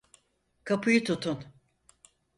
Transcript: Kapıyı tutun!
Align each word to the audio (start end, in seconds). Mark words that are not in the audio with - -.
Kapıyı 0.63 1.03
tutun! 1.03 1.45